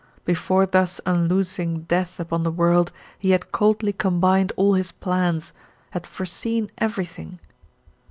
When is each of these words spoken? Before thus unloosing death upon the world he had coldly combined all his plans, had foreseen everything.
Before 0.25 0.65
thus 0.65 0.99
unloosing 1.05 1.81
death 1.83 2.19
upon 2.19 2.41
the 2.41 2.49
world 2.49 2.91
he 3.19 3.29
had 3.29 3.51
coldly 3.51 3.93
combined 3.93 4.51
all 4.55 4.73
his 4.73 4.91
plans, 4.91 5.53
had 5.91 6.07
foreseen 6.07 6.71
everything. 6.79 7.37